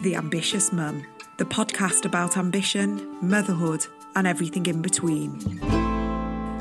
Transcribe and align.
The 0.00 0.14
Ambitious 0.16 0.72
Mum, 0.72 1.04
the 1.36 1.44
podcast 1.44 2.06
about 2.06 2.38
ambition, 2.38 3.06
motherhood, 3.20 3.86
and 4.16 4.26
everything 4.26 4.64
in 4.64 4.80
between. 4.80 5.38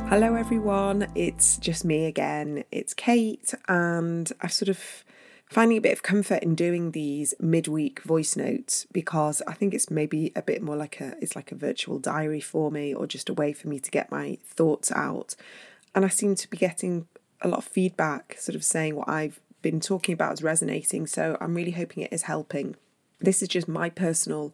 Hello, 0.10 0.36
everyone. 0.36 1.08
It's 1.16 1.56
just 1.56 1.86
me 1.86 2.08
again. 2.08 2.66
It's 2.74 2.94
Kate, 2.94 3.54
and 3.70 4.30
I've 4.42 4.52
sort 4.52 4.68
of 4.68 5.06
finding 5.50 5.78
a 5.78 5.82
bit 5.82 5.94
of 5.94 6.04
comfort 6.04 6.44
in 6.44 6.56
doing 6.56 6.92
these 6.92 7.34
midweek 7.40 8.02
voice 8.02 8.36
notes 8.36 8.86
because 8.92 9.42
I 9.48 9.54
think 9.54 9.74
it's 9.74 9.90
maybe 9.90 10.34
a 10.36 10.42
bit 10.42 10.62
more 10.62 10.76
like 10.76 11.00
a 11.00 11.16
it's 11.22 11.38
like 11.38 11.54
a 11.54 11.56
virtual 11.56 12.00
diary 12.00 12.42
for 12.42 12.70
me 12.70 12.94
or 12.94 13.08
just 13.08 13.30
a 13.30 13.34
way 13.34 13.54
for 13.54 13.70
me 13.70 13.80
to 13.80 13.90
get 13.90 14.12
my 14.12 14.38
thoughts 14.44 14.92
out. 14.92 15.38
And 15.96 16.04
I 16.04 16.10
seem 16.10 16.36
to 16.36 16.50
be 16.50 16.58
getting 16.58 17.08
a 17.42 17.48
lot 17.48 17.60
of 17.60 17.64
feedback, 17.66 18.36
sort 18.38 18.58
of 18.58 18.66
saying 18.66 18.98
what 18.98 19.08
I've 19.08 19.40
been 19.62 19.80
talking 19.80 20.14
about 20.14 20.34
is 20.34 20.44
resonating. 20.44 21.08
So 21.08 21.38
I'm 21.40 21.56
really 21.56 21.72
hoping 21.72 22.04
it 22.04 22.14
is 22.14 22.24
helping. 22.24 22.76
This 23.20 23.42
is 23.42 23.48
just 23.48 23.68
my 23.68 23.90
personal 23.90 24.54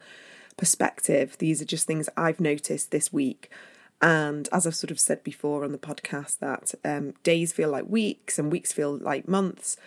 perspective. 0.57 1.37
These 1.37 1.61
are 1.61 1.65
just 1.65 1.87
things 1.87 2.09
I've 2.17 2.39
noticed 2.39 2.91
this 2.91 3.11
week. 3.11 3.49
And 4.01 4.49
as 4.51 4.67
I've 4.67 4.75
sort 4.75 4.91
of 4.91 4.99
said 4.99 5.23
before 5.23 5.63
on 5.63 5.71
the 5.71 5.77
podcast, 5.77 6.39
that 6.39 6.73
um, 6.83 7.13
days 7.23 7.53
feel 7.53 7.69
like 7.69 7.85
weeks 7.87 8.37
and 8.37 8.51
weeks 8.51 8.73
feel 8.73 8.97
like 8.97 9.27
months. 9.27 9.77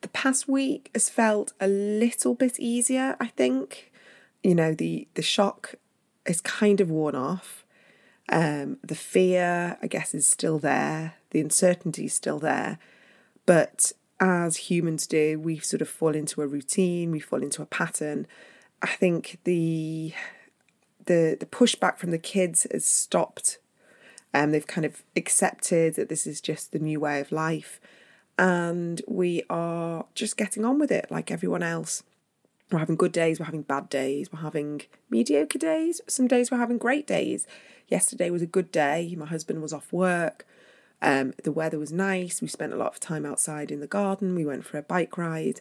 The 0.00 0.08
past 0.08 0.48
week 0.48 0.90
has 0.94 1.10
felt 1.10 1.52
a 1.60 1.68
little 1.68 2.34
bit 2.34 2.58
easier, 2.58 3.16
I 3.20 3.26
think. 3.26 3.92
You 4.42 4.54
know, 4.54 4.72
the 4.72 5.08
the 5.14 5.22
shock 5.22 5.74
is 6.24 6.40
kind 6.40 6.80
of 6.80 6.90
worn 6.90 7.14
off. 7.14 7.64
Um, 8.30 8.78
the 8.82 8.94
fear, 8.94 9.78
I 9.82 9.86
guess, 9.86 10.14
is 10.14 10.28
still 10.28 10.58
there. 10.58 11.14
The 11.30 11.40
uncertainty 11.40 12.04
is 12.06 12.14
still 12.14 12.38
there. 12.38 12.78
But 13.46 13.92
as 14.20 14.56
humans 14.56 15.06
do, 15.06 15.38
we 15.38 15.58
sort 15.58 15.82
of 15.82 15.88
fall 15.88 16.14
into 16.14 16.42
a 16.42 16.46
routine, 16.46 17.10
we 17.10 17.20
fall 17.20 17.42
into 17.42 17.62
a 17.62 17.66
pattern. 17.66 18.26
I 18.82 18.88
think 18.88 19.38
the 19.44 20.12
the 21.06 21.36
the 21.38 21.46
pushback 21.46 21.98
from 21.98 22.10
the 22.10 22.18
kids 22.18 22.66
has 22.72 22.84
stopped. 22.84 23.58
and 24.32 24.44
um, 24.44 24.52
they've 24.52 24.66
kind 24.66 24.84
of 24.84 25.02
accepted 25.16 25.94
that 25.94 26.08
this 26.08 26.26
is 26.26 26.40
just 26.40 26.72
the 26.72 26.78
new 26.78 27.00
way 27.00 27.20
of 27.20 27.32
life, 27.32 27.80
and 28.38 29.02
we 29.08 29.42
are 29.48 30.06
just 30.14 30.36
getting 30.36 30.64
on 30.64 30.78
with 30.78 30.90
it 30.92 31.06
like 31.10 31.30
everyone 31.30 31.62
else. 31.62 32.02
We're 32.70 32.78
having 32.80 32.96
good 32.96 33.12
days, 33.12 33.40
we're 33.40 33.46
having 33.46 33.62
bad 33.62 33.88
days, 33.88 34.30
we're 34.30 34.40
having 34.40 34.82
mediocre 35.08 35.58
days. 35.58 36.02
Some 36.06 36.28
days 36.28 36.50
we're 36.50 36.58
having 36.58 36.76
great 36.78 37.06
days. 37.06 37.46
Yesterday 37.88 38.28
was 38.30 38.42
a 38.42 38.46
good 38.46 38.70
day. 38.70 39.14
My 39.16 39.24
husband 39.26 39.62
was 39.62 39.72
off 39.72 39.90
work. 39.92 40.46
Um, 41.00 41.34
the 41.42 41.52
weather 41.52 41.78
was 41.78 41.92
nice. 41.92 42.42
We 42.42 42.48
spent 42.48 42.72
a 42.72 42.76
lot 42.76 42.92
of 42.92 43.00
time 43.00 43.24
outside 43.24 43.70
in 43.70 43.80
the 43.80 43.86
garden. 43.86 44.34
We 44.34 44.44
went 44.44 44.64
for 44.64 44.78
a 44.78 44.82
bike 44.82 45.16
ride. 45.16 45.60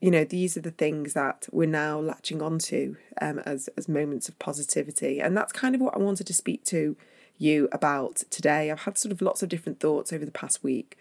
You 0.00 0.10
know, 0.10 0.24
these 0.24 0.56
are 0.56 0.60
the 0.60 0.70
things 0.70 1.14
that 1.14 1.48
we're 1.50 1.66
now 1.66 1.98
latching 1.98 2.42
onto 2.42 2.96
um, 3.20 3.38
as 3.40 3.68
as 3.76 3.88
moments 3.88 4.28
of 4.28 4.38
positivity, 4.38 5.20
and 5.20 5.36
that's 5.36 5.52
kind 5.52 5.74
of 5.74 5.80
what 5.80 5.94
I 5.94 5.98
wanted 5.98 6.26
to 6.26 6.34
speak 6.34 6.64
to 6.64 6.96
you 7.38 7.68
about 7.72 8.16
today. 8.30 8.70
I've 8.70 8.80
had 8.80 8.98
sort 8.98 9.12
of 9.12 9.22
lots 9.22 9.42
of 9.42 9.48
different 9.48 9.80
thoughts 9.80 10.12
over 10.12 10.24
the 10.24 10.30
past 10.30 10.62
week. 10.62 10.98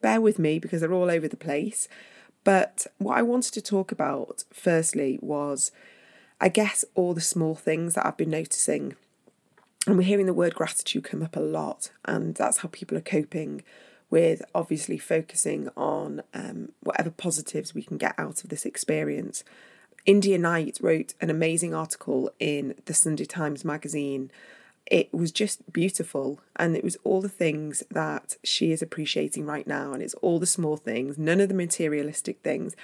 Bear 0.00 0.20
with 0.20 0.38
me 0.38 0.58
because 0.58 0.80
they're 0.80 0.92
all 0.92 1.10
over 1.10 1.28
the 1.28 1.36
place. 1.36 1.88
But 2.44 2.86
what 2.98 3.16
I 3.16 3.22
wanted 3.22 3.54
to 3.54 3.62
talk 3.62 3.92
about 3.92 4.44
firstly 4.52 5.18
was, 5.22 5.70
I 6.40 6.48
guess, 6.48 6.84
all 6.94 7.14
the 7.14 7.20
small 7.20 7.54
things 7.54 7.94
that 7.94 8.04
I've 8.04 8.16
been 8.16 8.30
noticing 8.30 8.96
and 9.86 9.96
we're 9.96 10.02
hearing 10.02 10.26
the 10.26 10.34
word 10.34 10.54
gratitude 10.54 11.04
come 11.04 11.22
up 11.22 11.36
a 11.36 11.40
lot, 11.40 11.90
and 12.04 12.34
that's 12.34 12.58
how 12.58 12.68
people 12.70 12.96
are 12.96 13.02
coping 13.02 13.62
with 14.10 14.42
obviously 14.54 14.98
focusing 14.98 15.70
on 15.76 16.22
um, 16.34 16.70
whatever 16.80 17.10
positives 17.10 17.74
we 17.74 17.82
can 17.82 17.96
get 17.96 18.14
out 18.18 18.44
of 18.44 18.50
this 18.50 18.66
experience. 18.66 19.42
India 20.04 20.36
Knight 20.36 20.78
wrote 20.82 21.14
an 21.20 21.30
amazing 21.30 21.74
article 21.74 22.30
in 22.38 22.74
the 22.84 22.94
Sunday 22.94 23.24
Times 23.24 23.64
magazine. 23.64 24.30
It 24.86 25.12
was 25.14 25.32
just 25.32 25.72
beautiful, 25.72 26.40
and 26.56 26.76
it 26.76 26.84
was 26.84 26.96
all 27.04 27.20
the 27.20 27.28
things 27.28 27.82
that 27.90 28.36
she 28.44 28.70
is 28.70 28.82
appreciating 28.82 29.46
right 29.46 29.66
now, 29.66 29.92
and 29.92 30.02
it's 30.02 30.14
all 30.14 30.38
the 30.38 30.46
small 30.46 30.76
things, 30.76 31.16
none 31.16 31.40
of 31.40 31.48
the 31.48 31.54
materialistic 31.54 32.40
things. 32.42 32.76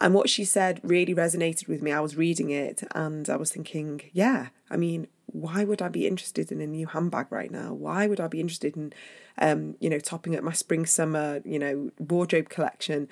And 0.00 0.14
what 0.14 0.30
she 0.30 0.44
said 0.44 0.80
really 0.82 1.14
resonated 1.14 1.66
with 1.66 1.82
me. 1.82 1.92
I 1.92 2.00
was 2.00 2.16
reading 2.16 2.50
it 2.50 2.84
and 2.94 3.28
I 3.28 3.36
was 3.36 3.50
thinking, 3.50 4.00
yeah, 4.12 4.48
I 4.70 4.76
mean, 4.76 5.08
why 5.26 5.64
would 5.64 5.82
I 5.82 5.88
be 5.88 6.06
interested 6.06 6.50
in 6.52 6.60
a 6.60 6.66
new 6.66 6.86
handbag 6.86 7.26
right 7.30 7.50
now? 7.50 7.72
Why 7.74 8.06
would 8.06 8.20
I 8.20 8.28
be 8.28 8.40
interested 8.40 8.76
in, 8.76 8.92
um, 9.38 9.76
you 9.80 9.90
know, 9.90 9.98
topping 9.98 10.36
up 10.36 10.44
my 10.44 10.52
spring 10.52 10.86
summer, 10.86 11.40
you 11.44 11.58
know, 11.58 11.90
wardrobe 11.98 12.48
collection? 12.48 13.08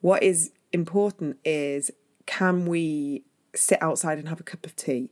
What 0.00 0.22
is 0.22 0.52
important 0.72 1.38
is 1.44 1.90
can 2.26 2.66
we 2.66 3.24
sit 3.54 3.80
outside 3.82 4.18
and 4.18 4.28
have 4.28 4.40
a 4.40 4.44
cup 4.44 4.64
of 4.64 4.74
tea? 4.74 5.10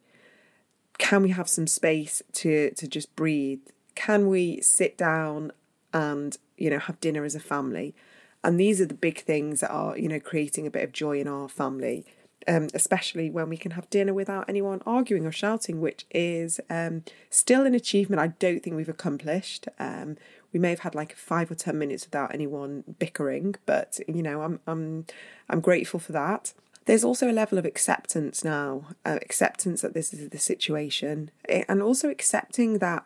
Can 0.98 1.22
we 1.22 1.30
have 1.30 1.48
some 1.48 1.66
space 1.66 2.22
to 2.32 2.70
to 2.72 2.88
just 2.88 3.14
breathe? 3.14 3.60
Can 3.94 4.28
we 4.28 4.60
sit 4.60 4.96
down 4.96 5.52
and 5.92 6.36
you 6.56 6.70
know 6.70 6.78
have 6.78 7.00
dinner 7.00 7.24
as 7.24 7.34
a 7.34 7.40
family? 7.40 7.94
And 8.42 8.58
these 8.58 8.80
are 8.80 8.86
the 8.86 8.94
big 8.94 9.20
things 9.20 9.60
that 9.60 9.70
are, 9.70 9.96
you 9.98 10.08
know, 10.08 10.20
creating 10.20 10.66
a 10.66 10.70
bit 10.70 10.84
of 10.84 10.92
joy 10.92 11.20
in 11.20 11.28
our 11.28 11.48
family, 11.48 12.06
um, 12.48 12.68
especially 12.72 13.30
when 13.30 13.48
we 13.48 13.56
can 13.56 13.72
have 13.72 13.90
dinner 13.90 14.14
without 14.14 14.48
anyone 14.48 14.80
arguing 14.86 15.26
or 15.26 15.32
shouting, 15.32 15.80
which 15.80 16.06
is 16.10 16.58
um, 16.70 17.04
still 17.28 17.66
an 17.66 17.74
achievement 17.74 18.20
I 18.20 18.28
don't 18.28 18.62
think 18.62 18.76
we've 18.76 18.88
accomplished. 18.88 19.68
Um, 19.78 20.16
we 20.52 20.58
may 20.58 20.70
have 20.70 20.80
had 20.80 20.94
like 20.94 21.14
five 21.16 21.50
or 21.50 21.54
ten 21.54 21.78
minutes 21.78 22.06
without 22.06 22.34
anyone 22.34 22.84
bickering, 22.98 23.56
but 23.66 24.00
you 24.08 24.22
know, 24.22 24.42
I'm 24.42 24.60
I'm 24.66 25.06
I'm 25.48 25.60
grateful 25.60 26.00
for 26.00 26.12
that. 26.12 26.54
There's 26.86 27.04
also 27.04 27.30
a 27.30 27.32
level 27.32 27.58
of 27.58 27.66
acceptance 27.66 28.42
now, 28.42 28.86
uh, 29.04 29.18
acceptance 29.20 29.82
that 29.82 29.94
this 29.94 30.14
is 30.14 30.30
the 30.30 30.38
situation, 30.38 31.30
eh, 31.48 31.62
and 31.68 31.82
also 31.82 32.08
accepting 32.08 32.78
that 32.78 33.04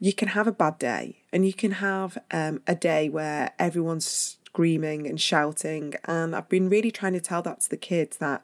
you 0.00 0.12
can 0.12 0.28
have 0.28 0.46
a 0.46 0.52
bad 0.52 0.78
day 0.78 1.22
and 1.32 1.46
you 1.46 1.54
can 1.54 1.72
have 1.72 2.18
um, 2.30 2.60
a 2.66 2.74
day 2.74 3.08
where 3.08 3.52
everyone's 3.58 4.36
screaming 4.56 5.06
and 5.06 5.20
shouting. 5.20 5.92
And 6.06 6.34
I've 6.34 6.48
been 6.48 6.70
really 6.70 6.90
trying 6.90 7.12
to 7.12 7.20
tell 7.20 7.42
that 7.42 7.60
to 7.60 7.68
the 7.68 7.76
kids 7.76 8.16
that 8.16 8.42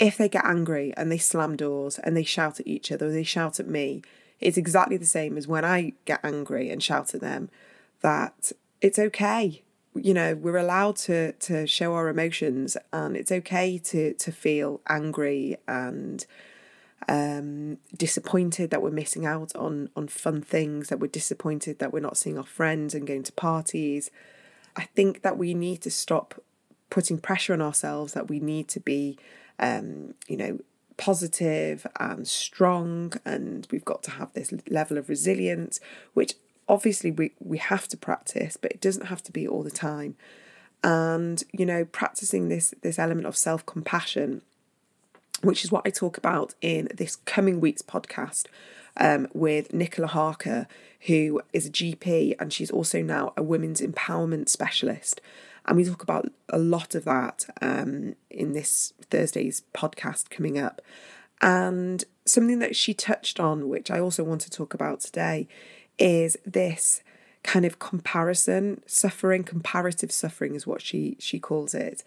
if 0.00 0.18
they 0.18 0.28
get 0.28 0.44
angry 0.44 0.92
and 0.96 1.10
they 1.10 1.18
slam 1.18 1.54
doors 1.54 2.00
and 2.00 2.16
they 2.16 2.24
shout 2.24 2.58
at 2.58 2.66
each 2.66 2.90
other, 2.90 3.12
they 3.12 3.22
shout 3.22 3.60
at 3.60 3.68
me, 3.68 4.02
it's 4.40 4.58
exactly 4.58 4.96
the 4.96 5.06
same 5.06 5.38
as 5.38 5.46
when 5.46 5.64
I 5.64 5.92
get 6.04 6.18
angry 6.24 6.68
and 6.68 6.82
shout 6.82 7.14
at 7.14 7.20
them, 7.20 7.48
that 8.00 8.50
it's 8.80 8.98
okay. 8.98 9.62
You 9.94 10.14
know, 10.14 10.34
we're 10.34 10.56
allowed 10.56 10.96
to 11.06 11.32
to 11.32 11.64
show 11.64 11.94
our 11.94 12.08
emotions 12.08 12.76
and 12.92 13.16
it's 13.16 13.30
okay 13.30 13.78
to 13.78 14.14
to 14.14 14.32
feel 14.32 14.80
angry 14.88 15.58
and 15.68 16.26
um, 17.08 17.78
disappointed 17.96 18.70
that 18.70 18.82
we're 18.82 18.90
missing 18.90 19.24
out 19.24 19.54
on 19.54 19.90
on 19.94 20.08
fun 20.08 20.42
things, 20.42 20.88
that 20.88 20.98
we're 20.98 21.06
disappointed 21.06 21.78
that 21.78 21.92
we're 21.92 22.00
not 22.00 22.16
seeing 22.16 22.36
our 22.36 22.52
friends 22.60 22.94
and 22.94 23.06
going 23.06 23.22
to 23.22 23.32
parties, 23.32 24.10
I 24.76 24.84
think 24.94 25.22
that 25.22 25.38
we 25.38 25.54
need 25.54 25.80
to 25.82 25.90
stop 25.90 26.42
putting 26.90 27.18
pressure 27.18 27.52
on 27.52 27.62
ourselves, 27.62 28.12
that 28.12 28.28
we 28.28 28.38
need 28.38 28.68
to 28.68 28.80
be, 28.80 29.18
um, 29.58 30.14
you 30.28 30.36
know, 30.36 30.58
positive 30.96 31.86
and 31.98 32.26
strong, 32.26 33.12
and 33.24 33.66
we've 33.70 33.84
got 33.84 34.02
to 34.04 34.12
have 34.12 34.32
this 34.32 34.52
level 34.68 34.98
of 34.98 35.08
resilience, 35.08 35.80
which 36.14 36.34
obviously 36.68 37.10
we, 37.10 37.32
we 37.38 37.58
have 37.58 37.88
to 37.88 37.96
practice, 37.96 38.56
but 38.56 38.70
it 38.70 38.80
doesn't 38.80 39.06
have 39.06 39.22
to 39.22 39.32
be 39.32 39.46
all 39.46 39.62
the 39.62 39.70
time. 39.70 40.16
And, 40.82 41.42
you 41.52 41.66
know, 41.66 41.84
practicing 41.84 42.48
this 42.48 42.74
this 42.82 42.98
element 42.98 43.26
of 43.26 43.36
self-compassion, 43.36 44.42
which 45.42 45.64
is 45.64 45.72
what 45.72 45.82
I 45.86 45.90
talk 45.90 46.16
about 46.16 46.54
in 46.60 46.88
this 46.94 47.16
coming 47.16 47.60
week's 47.60 47.82
podcast 47.82 48.46
um, 48.98 49.28
with 49.32 49.72
Nicola 49.72 50.08
Harker, 50.08 50.66
who 51.00 51.40
is 51.52 51.66
a 51.66 51.70
GP 51.70 52.34
and 52.38 52.52
she's 52.52 52.70
also 52.70 53.02
now 53.02 53.32
a 53.36 53.42
women's 53.42 53.80
empowerment 53.80 54.48
specialist. 54.48 55.20
And 55.66 55.76
we 55.76 55.84
talk 55.84 56.02
about 56.02 56.32
a 56.48 56.58
lot 56.58 56.94
of 56.94 57.04
that 57.04 57.46
um, 57.60 58.14
in 58.30 58.52
this 58.52 58.92
Thursday's 59.10 59.62
podcast 59.74 60.30
coming 60.30 60.58
up. 60.58 60.80
And 61.40 62.04
something 62.24 62.60
that 62.60 62.76
she 62.76 62.94
touched 62.94 63.40
on, 63.40 63.68
which 63.68 63.90
I 63.90 63.98
also 63.98 64.24
want 64.24 64.40
to 64.42 64.50
talk 64.50 64.74
about 64.74 65.00
today, 65.00 65.48
is 65.98 66.36
this 66.46 67.02
kind 67.42 67.64
of 67.64 67.78
comparison 67.78 68.82
suffering, 68.86 69.44
comparative 69.44 70.10
suffering 70.12 70.54
is 70.54 70.66
what 70.66 70.82
she 70.82 71.16
she 71.18 71.38
calls 71.38 71.74
it. 71.74 72.02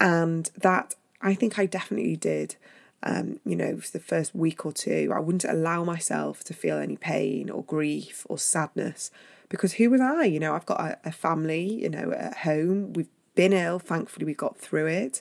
And 0.00 0.50
that 0.56 0.94
I 1.20 1.34
think 1.34 1.58
I 1.58 1.66
definitely 1.66 2.16
did 2.16 2.56
um, 3.04 3.38
you 3.44 3.54
know, 3.54 3.76
for 3.76 3.90
the 3.90 4.00
first 4.00 4.34
week 4.34 4.64
or 4.64 4.72
two, 4.72 5.12
I 5.14 5.20
wouldn't 5.20 5.44
allow 5.44 5.84
myself 5.84 6.42
to 6.44 6.54
feel 6.54 6.78
any 6.78 6.96
pain 6.96 7.50
or 7.50 7.62
grief 7.62 8.26
or 8.28 8.38
sadness 8.38 9.10
because 9.50 9.74
who 9.74 9.90
was 9.90 10.00
I? 10.00 10.24
You 10.24 10.40
know, 10.40 10.54
I've 10.54 10.66
got 10.66 10.80
a, 10.80 10.98
a 11.04 11.12
family, 11.12 11.82
you 11.82 11.90
know, 11.90 12.12
at 12.12 12.38
home. 12.38 12.94
We've 12.94 13.10
been 13.34 13.52
ill. 13.52 13.78
Thankfully, 13.78 14.24
we 14.24 14.34
got 14.34 14.56
through 14.56 14.86
it. 14.86 15.20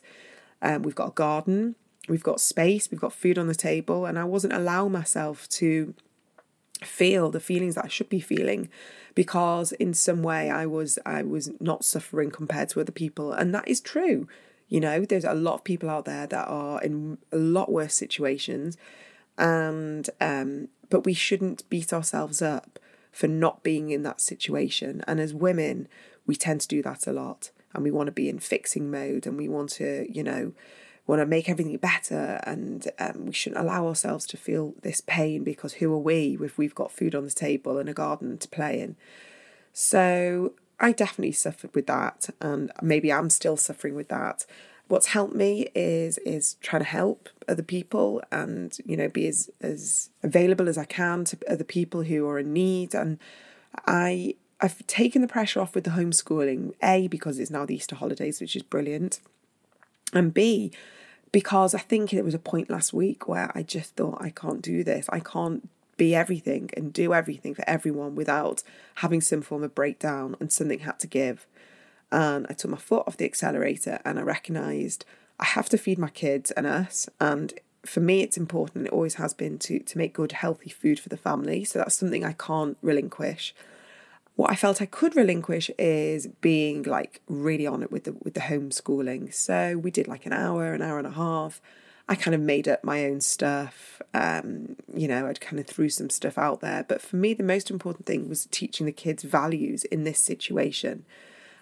Um, 0.61 0.83
we've 0.83 0.95
got 0.95 1.09
a 1.09 1.13
garden. 1.13 1.75
We've 2.07 2.23
got 2.23 2.39
space. 2.39 2.89
We've 2.89 3.01
got 3.01 3.13
food 3.13 3.37
on 3.37 3.47
the 3.47 3.55
table. 3.55 4.05
And 4.05 4.17
I 4.17 4.23
wasn't 4.23 4.53
allowing 4.53 4.93
myself 4.93 5.49
to 5.49 5.93
feel 6.81 7.31
the 7.31 7.39
feelings 7.39 7.75
that 7.75 7.85
I 7.85 7.89
should 7.89 8.09
be 8.09 8.19
feeling 8.19 8.69
because 9.15 9.71
in 9.73 9.93
some 9.93 10.23
way 10.23 10.49
I 10.49 10.65
was 10.65 10.99
I 11.05 11.21
was 11.23 11.51
not 11.59 11.85
suffering 11.85 12.29
compared 12.29 12.69
to 12.69 12.81
other 12.81 12.91
people 12.91 13.31
and 13.31 13.53
that 13.55 13.67
is 13.67 13.79
true 13.79 14.27
You 14.73 14.79
know, 14.79 15.05
there's 15.05 15.23
a 15.23 15.35
lot 15.35 15.53
of 15.53 15.63
people 15.63 15.87
out 15.87 16.05
there 16.05 16.25
that 16.25 16.47
are 16.47 16.81
in 16.81 17.19
a 17.31 17.37
lot 17.37 17.71
worse 17.71 17.93
situations, 17.93 18.75
and 19.37 20.09
um, 20.19 20.69
but 20.89 21.05
we 21.05 21.13
shouldn't 21.13 21.69
beat 21.69 21.93
ourselves 21.93 22.41
up 22.41 22.79
for 23.11 23.27
not 23.27 23.61
being 23.61 23.91
in 23.91 24.01
that 24.01 24.19
situation. 24.19 25.03
And 25.05 25.19
as 25.19 25.31
women, 25.31 25.87
we 26.25 26.35
tend 26.35 26.61
to 26.61 26.67
do 26.67 26.81
that 26.81 27.05
a 27.05 27.13
lot, 27.13 27.51
and 27.75 27.83
we 27.83 27.91
want 27.91 28.07
to 28.07 28.11
be 28.11 28.27
in 28.27 28.39
fixing 28.39 28.89
mode, 28.89 29.27
and 29.27 29.37
we 29.37 29.47
want 29.47 29.69
to, 29.73 30.07
you 30.11 30.23
know, 30.23 30.53
want 31.05 31.19
to 31.21 31.27
make 31.27 31.49
everything 31.49 31.77
better, 31.77 32.41
and 32.43 32.89
um, 32.97 33.27
we 33.27 33.31
shouldn't 33.31 33.61
allow 33.61 33.85
ourselves 33.85 34.25
to 34.25 34.37
feel 34.37 34.73
this 34.81 35.01
pain 35.01 35.43
because 35.43 35.73
who 35.73 35.93
are 35.93 35.99
we 35.99 36.35
if 36.41 36.57
we've 36.57 36.73
got 36.73 36.91
food 36.91 37.13
on 37.13 37.25
the 37.25 37.31
table 37.31 37.77
and 37.77 37.89
a 37.89 37.93
garden 37.93 38.39
to 38.39 38.47
play 38.47 38.81
in? 38.81 38.95
So 39.71 40.53
I 40.79 40.91
definitely 40.91 41.31
suffered 41.33 41.73
with 41.73 41.87
that, 41.87 42.29
and 42.41 42.71
maybe 42.81 43.11
I'm 43.11 43.29
still 43.29 43.57
suffering 43.57 43.95
with 43.95 44.09
that. 44.09 44.45
What's 44.87 45.07
helped 45.07 45.35
me 45.35 45.69
is 45.73 46.17
is 46.19 46.55
trying 46.61 46.81
to 46.81 46.89
help 46.89 47.29
other 47.47 47.63
people 47.63 48.21
and 48.31 48.77
you 48.85 48.97
know 48.97 49.07
be 49.07 49.27
as 49.27 49.49
as 49.61 50.09
available 50.21 50.67
as 50.67 50.77
I 50.77 50.85
can 50.85 51.23
to 51.25 51.37
other 51.49 51.63
people 51.63 52.03
who 52.03 52.27
are 52.27 52.39
in 52.39 52.53
need. 52.53 52.93
And 52.93 53.17
I 53.87 54.35
I've 54.59 54.85
taken 54.87 55.21
the 55.21 55.27
pressure 55.27 55.61
off 55.61 55.75
with 55.75 55.85
the 55.85 55.91
homeschooling. 55.91 56.73
A 56.83 57.07
because 57.07 57.39
it's 57.39 57.51
now 57.51 57.65
the 57.65 57.75
Easter 57.75 57.95
holidays, 57.95 58.41
which 58.41 58.55
is 58.55 58.63
brilliant, 58.63 59.19
and 60.11 60.33
B 60.33 60.71
because 61.33 61.73
I 61.73 61.79
think 61.79 62.11
there 62.11 62.23
was 62.23 62.35
a 62.35 62.39
point 62.39 62.69
last 62.69 62.93
week 62.93 63.27
where 63.27 63.51
I 63.55 63.63
just 63.63 63.95
thought 63.95 64.21
I 64.21 64.29
can't 64.29 64.61
do 64.61 64.83
this. 64.83 65.09
I 65.09 65.19
can't 65.19 65.67
be 66.03 66.13
everything 66.13 66.69
and 66.75 66.91
do 66.91 67.13
everything 67.13 67.53
for 67.55 67.63
everyone 67.65 68.13
without 68.13 68.61
having 68.95 69.21
some 69.21 69.41
form 69.41 69.63
of 69.63 69.73
breakdown 69.73 70.35
and 70.39 70.51
something 70.51 70.79
had 70.79 70.99
to 70.99 71.07
give. 71.07 71.47
And 72.11 72.45
I 72.49 72.53
took 72.53 72.71
my 72.71 72.77
foot 72.77 73.05
off 73.07 73.15
the 73.15 73.25
accelerator 73.31 73.99
and 74.03 74.19
I 74.19 74.21
recognised 74.21 75.05
I 75.39 75.45
have 75.45 75.69
to 75.69 75.77
feed 75.77 75.97
my 75.97 76.09
kids 76.09 76.51
and 76.51 76.67
us. 76.67 77.07
And 77.21 77.53
for 77.85 78.01
me, 78.01 78.21
it's 78.21 78.35
important, 78.35 78.87
it 78.87 78.93
always 78.93 79.15
has 79.15 79.33
been, 79.33 79.57
to, 79.59 79.79
to 79.79 79.97
make 79.97 80.13
good, 80.13 80.33
healthy 80.33 80.69
food 80.69 80.99
for 80.99 81.07
the 81.07 81.23
family. 81.29 81.63
So 81.63 81.79
that's 81.79 81.95
something 81.95 82.25
I 82.25 82.33
can't 82.33 82.77
relinquish. 82.81 83.55
What 84.35 84.51
I 84.51 84.55
felt 84.55 84.81
I 84.81 84.85
could 84.85 85.15
relinquish 85.15 85.71
is 85.79 86.27
being 86.41 86.83
like 86.83 87.21
really 87.29 87.67
on 87.67 87.81
it 87.81 87.91
with 87.93 88.03
the 88.03 88.13
with 88.23 88.33
the 88.33 88.47
homeschooling. 88.51 89.33
So 89.33 89.77
we 89.77 89.91
did 89.91 90.07
like 90.07 90.25
an 90.25 90.33
hour, 90.33 90.73
an 90.73 90.81
hour 90.81 90.97
and 90.97 91.07
a 91.07 91.11
half 91.11 91.61
I 92.07 92.15
kind 92.15 92.35
of 92.35 92.41
made 92.41 92.67
up 92.67 92.83
my 92.83 93.05
own 93.05 93.21
stuff. 93.21 94.01
Um, 94.13 94.75
you 94.93 95.07
know, 95.07 95.27
I'd 95.27 95.39
kind 95.39 95.59
of 95.59 95.65
threw 95.65 95.89
some 95.89 96.09
stuff 96.09 96.37
out 96.37 96.59
there. 96.59 96.83
But 96.87 97.01
for 97.01 97.15
me, 97.15 97.33
the 97.33 97.43
most 97.43 97.71
important 97.71 98.05
thing 98.05 98.27
was 98.27 98.47
teaching 98.51 98.85
the 98.85 98.91
kids 98.91 99.23
values 99.23 99.85
in 99.85 100.03
this 100.03 100.19
situation. 100.19 101.05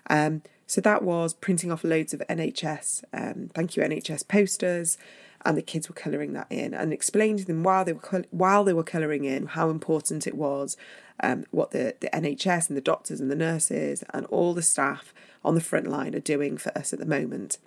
Um, 0.09 0.41
so 0.65 0.81
that 0.81 1.03
was 1.03 1.33
printing 1.33 1.71
off 1.71 1.83
loads 1.83 2.13
of 2.13 2.21
NHS, 2.29 3.03
um, 3.13 3.49
thank 3.53 3.75
you 3.75 3.83
NHS 3.83 4.27
posters, 4.27 4.97
and 5.43 5.57
the 5.57 5.61
kids 5.61 5.89
were 5.89 5.95
colouring 5.95 6.33
that 6.33 6.47
in 6.49 6.73
and 6.73 6.93
explaining 6.93 7.37
to 7.37 7.45
them 7.45 7.61
while 7.61 7.83
they 7.83 7.93
were 7.93 8.23
while 8.31 8.63
they 8.63 8.73
were 8.73 8.83
colouring 8.83 9.25
in 9.25 9.47
how 9.47 9.69
important 9.69 10.25
it 10.27 10.35
was, 10.35 10.77
um, 11.21 11.45
what 11.51 11.71
the, 11.71 11.95
the 11.99 12.09
NHS 12.13 12.69
and 12.69 12.77
the 12.77 12.81
doctors 12.81 13.19
and 13.19 13.29
the 13.29 13.35
nurses 13.35 14.03
and 14.13 14.25
all 14.27 14.53
the 14.53 14.61
staff 14.61 15.13
on 15.43 15.55
the 15.55 15.61
front 15.61 15.87
line 15.87 16.15
are 16.15 16.19
doing 16.19 16.57
for 16.57 16.75
us 16.77 16.93
at 16.93 16.99
the 16.99 17.05
moment. 17.05 17.57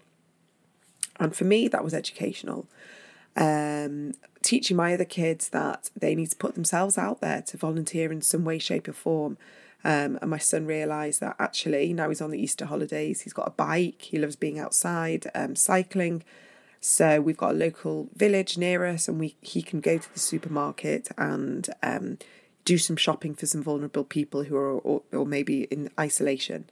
And 1.18 1.34
for 1.34 1.44
me, 1.44 1.68
that 1.68 1.84
was 1.84 1.94
educational. 1.94 2.66
Um, 3.36 4.14
teaching 4.42 4.76
my 4.76 4.94
other 4.94 5.04
kids 5.04 5.48
that 5.48 5.90
they 5.96 6.14
need 6.14 6.30
to 6.30 6.36
put 6.36 6.54
themselves 6.54 6.96
out 6.96 7.20
there 7.20 7.42
to 7.42 7.56
volunteer 7.56 8.12
in 8.12 8.22
some 8.22 8.44
way, 8.44 8.58
shape, 8.58 8.88
or 8.88 8.92
form. 8.92 9.36
Um, 9.84 10.18
and 10.22 10.30
my 10.30 10.38
son 10.38 10.66
realised 10.66 11.20
that 11.20 11.36
actually 11.38 11.92
now 11.92 12.08
he's 12.08 12.22
on 12.22 12.30
the 12.30 12.40
Easter 12.40 12.66
holidays, 12.66 13.22
he's 13.22 13.34
got 13.34 13.48
a 13.48 13.50
bike, 13.50 14.00
he 14.00 14.18
loves 14.18 14.36
being 14.36 14.58
outside, 14.58 15.30
um, 15.34 15.54
cycling. 15.56 16.24
So 16.80 17.20
we've 17.20 17.36
got 17.36 17.52
a 17.52 17.54
local 17.54 18.08
village 18.14 18.56
near 18.56 18.86
us, 18.86 19.08
and 19.08 19.18
we 19.18 19.36
he 19.40 19.62
can 19.62 19.80
go 19.80 19.98
to 19.98 20.12
the 20.12 20.18
supermarket 20.18 21.08
and 21.18 21.68
um, 21.82 22.18
do 22.64 22.78
some 22.78 22.96
shopping 22.96 23.34
for 23.34 23.46
some 23.46 23.62
vulnerable 23.62 24.04
people 24.04 24.44
who 24.44 24.56
are 24.56 24.72
or, 24.72 25.02
or 25.12 25.26
maybe 25.26 25.64
in 25.64 25.90
isolation. 25.98 26.64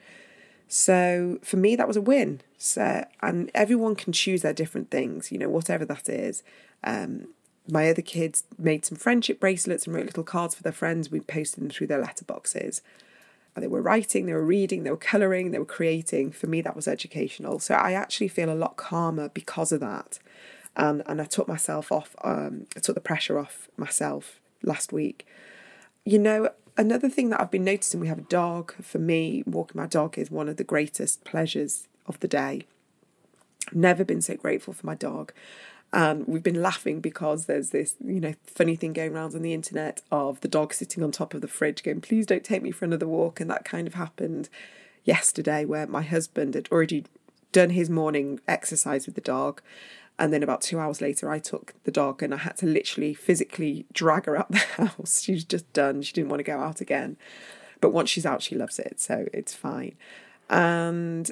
So 0.69 1.39
for 1.43 1.59
me, 1.59 1.77
that 1.77 1.89
was 1.89 1.97
a 1.97 2.03
win. 2.03 2.41
So, 2.63 3.05
and 3.21 3.51
everyone 3.57 3.97
can 3.97 4.13
choose 4.13 4.43
their 4.43 4.53
different 4.53 4.89
things, 4.89 5.33
you 5.33 5.39
know, 5.39 5.49
whatever 5.49 5.85
that 5.87 6.09
is. 6.09 6.45
Um, 6.85 7.27
my 7.69 7.91
other 7.91 8.03
kids 8.03 8.45
made 8.57 8.85
some 8.85 8.97
friendship 8.97 9.41
bracelets 9.41 9.85
and 9.85 9.97
wrote 9.97 10.07
little 10.07 10.23
cards 10.23 10.55
for 10.55 10.63
their 10.63 10.73
friends. 10.73 11.11
We 11.11 11.19
posted 11.19 11.61
them 11.61 11.71
through 11.71 11.89
their 11.89 12.01
letterboxes. 12.01 12.81
And 13.57 13.65
they 13.65 13.69
were 13.69 13.83
writing, 13.83 14.27
they 14.27 14.33
were 14.33 14.45
reading, 14.45 14.85
they 14.85 14.93
were 14.93 14.97
colouring, 14.97 15.51
they 15.51 15.59
were 15.59 15.65
creating. 15.65 16.31
For 16.31 16.47
me, 16.47 16.61
that 16.61 16.77
was 16.77 16.87
educational. 16.87 17.59
So 17.59 17.75
I 17.75 17.95
actually 17.95 18.29
feel 18.29 18.49
a 18.49 18.55
lot 18.55 18.77
calmer 18.77 19.29
because 19.29 19.73
of 19.73 19.81
that. 19.81 20.21
And, 20.77 21.03
and 21.07 21.21
I 21.21 21.25
took 21.25 21.49
myself 21.49 21.91
off, 21.91 22.15
um, 22.23 22.69
I 22.77 22.81
took 22.81 22.95
the 22.95 23.01
pressure 23.01 23.41
off 23.41 23.69
myself 23.77 24.41
last 24.63 24.93
week. 24.93 25.27
You 26.05 26.21
know, 26.21 26.51
another 26.77 27.09
thing 27.09 27.31
that 27.31 27.41
I've 27.41 27.51
been 27.51 27.65
noticing, 27.65 27.99
we 27.99 28.07
have 28.07 28.19
a 28.19 28.23
dog. 28.23 28.73
For 28.81 29.01
me, 29.01 29.43
walking 29.47 29.81
my 29.81 29.89
dog 29.89 30.17
is 30.17 30.31
one 30.31 30.49
of 30.49 30.59
the 30.59 30.65
greatest 30.65 31.25
pleasures 31.25 31.89
of 32.07 32.21
the 32.21 32.29
day. 32.29 32.67
Never 33.73 34.05
been 34.05 34.23
so 34.23 34.37
grateful 34.37 34.75
for 34.75 34.87
my 34.87 34.95
dog. 34.95 35.33
And 35.93 36.27
we've 36.27 36.43
been 36.43 36.63
laughing 36.63 37.01
because 37.01 37.45
there's 37.45 37.71
this, 37.71 37.97
you 38.03 38.21
know, 38.21 38.35
funny 38.47 38.77
thing 38.77 38.95
going 38.95 39.15
around 39.15 39.35
on 39.35 39.43
the 39.43 39.53
internet 39.53 40.01
of 40.11 40.41
the 40.41 40.49
dog 40.49 40.73
sitting 40.73 41.03
on 41.03 41.11
top 41.11 41.35
of 41.35 41.43
the 41.43 41.49
fridge 41.49 41.83
going, 41.83 42.01
please 42.01 42.25
don't 42.25 42.45
take 42.45 42.63
me 42.63 42.71
for 42.71 42.87
another 42.87 43.07
walk. 43.07 43.41
And 43.41 43.51
that 43.51 43.65
kind 43.65 43.87
of 43.87 43.95
happened 43.95 44.49
yesterday 45.05 45.65
where 45.67 45.87
my 45.87 46.03
husband 46.03 46.55
had 46.55 46.69
already 46.73 47.05
done 47.53 47.71
his 47.71 47.91
morning 47.91 48.41
exercise 48.49 49.05
with 49.05 49.17
the 49.17 49.21
dog 49.21 49.61
and 50.19 50.33
then 50.33 50.43
about 50.43 50.63
two 50.63 50.79
hours 50.79 51.01
later, 51.01 51.31
I 51.31 51.39
took 51.39 51.75
the 51.85 51.91
dog 51.91 52.23
and 52.23 52.35
I 52.35 52.39
had 52.39 52.57
to 52.59 52.67
literally 52.67 53.15
physically 53.15 53.87
drag 53.93 54.27
her 54.27 54.37
out 54.37 54.51
the 54.51 54.59
house. 54.77 55.23
She 55.23 55.33
was 55.33 55.45
just 55.45 55.73
done. 55.73 56.03
She 56.03 56.13
didn't 56.13 56.29
want 56.29 56.41
to 56.41 56.45
go 56.45 56.61
out 56.61 56.81
again. 56.81 57.17
But 57.81 57.93
once 57.93 58.11
she's 58.11 58.27
out, 58.27 58.43
she 58.43 58.55
loves 58.55 58.79
it. 58.79 59.01
So 59.01 59.27
it's 59.33 59.55
fine. 59.55 59.97
And 60.49 61.31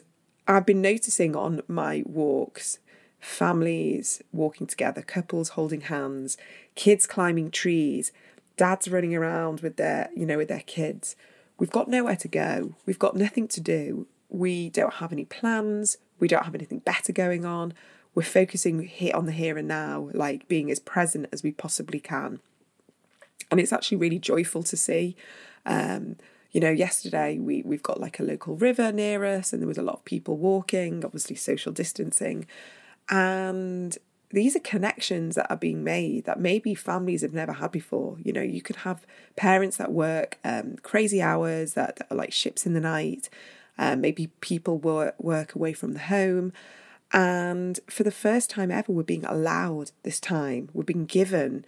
I've 0.56 0.66
been 0.66 0.82
noticing 0.82 1.36
on 1.36 1.62
my 1.68 2.02
walks 2.06 2.78
families 3.20 4.22
walking 4.32 4.66
together, 4.66 5.02
couples 5.02 5.50
holding 5.50 5.82
hands, 5.82 6.38
kids 6.74 7.06
climbing 7.06 7.50
trees, 7.50 8.12
dads 8.56 8.88
running 8.88 9.14
around 9.14 9.60
with 9.60 9.76
their, 9.76 10.08
you 10.16 10.24
know, 10.24 10.38
with 10.38 10.48
their 10.48 10.60
kids. 10.60 11.16
We've 11.58 11.70
got 11.70 11.88
nowhere 11.88 12.16
to 12.16 12.28
go. 12.28 12.74
We've 12.86 12.98
got 12.98 13.16
nothing 13.16 13.46
to 13.48 13.60
do. 13.60 14.06
We 14.30 14.70
don't 14.70 14.94
have 14.94 15.12
any 15.12 15.26
plans. 15.26 15.98
We 16.18 16.28
don't 16.28 16.44
have 16.44 16.54
anything 16.54 16.78
better 16.78 17.12
going 17.12 17.44
on 17.44 17.74
we're 18.14 18.22
focusing 18.22 18.82
here 18.86 19.14
on 19.14 19.26
the 19.26 19.32
here 19.32 19.56
and 19.56 19.68
now, 19.68 20.10
like 20.12 20.48
being 20.48 20.70
as 20.70 20.80
present 20.80 21.26
as 21.32 21.42
we 21.42 21.52
possibly 21.52 22.00
can. 22.00 22.40
And 23.50 23.60
it's 23.60 23.72
actually 23.72 23.98
really 23.98 24.18
joyful 24.18 24.62
to 24.64 24.76
see. 24.76 25.16
Um, 25.64 26.16
you 26.52 26.60
know, 26.60 26.70
yesterday 26.70 27.38
we 27.38 27.62
we've 27.62 27.82
got 27.82 28.00
like 28.00 28.18
a 28.18 28.22
local 28.22 28.56
river 28.56 28.90
near 28.92 29.24
us, 29.24 29.52
and 29.52 29.62
there 29.62 29.68
was 29.68 29.78
a 29.78 29.82
lot 29.82 29.96
of 29.96 30.04
people 30.04 30.36
walking, 30.36 31.04
obviously 31.04 31.36
social 31.36 31.72
distancing, 31.72 32.46
and 33.08 33.96
these 34.30 34.54
are 34.54 34.60
connections 34.60 35.34
that 35.34 35.50
are 35.50 35.56
being 35.56 35.82
made 35.82 36.24
that 36.24 36.38
maybe 36.38 36.74
families 36.74 37.22
have 37.22 37.32
never 37.32 37.54
had 37.54 37.72
before. 37.72 38.16
You 38.22 38.32
know, 38.32 38.42
you 38.42 38.62
could 38.62 38.76
have 38.76 39.04
parents 39.36 39.76
that 39.76 39.92
work 39.92 40.38
um, 40.44 40.76
crazy 40.82 41.20
hours 41.20 41.74
that 41.74 42.00
are 42.10 42.16
like 42.16 42.32
ships 42.32 42.64
in 42.64 42.74
the 42.74 42.80
night. 42.80 43.28
Um, 43.78 44.00
maybe 44.00 44.28
people 44.40 44.78
work 44.78 45.14
work 45.18 45.54
away 45.54 45.72
from 45.72 45.92
the 45.92 46.00
home, 46.00 46.52
and 47.12 47.78
for 47.88 48.02
the 48.02 48.10
first 48.10 48.50
time 48.50 48.70
ever, 48.70 48.92
we're 48.92 49.02
being 49.02 49.24
allowed 49.24 49.92
this 50.02 50.20
time. 50.20 50.68
We're 50.72 50.84
being 50.84 51.06
given 51.06 51.64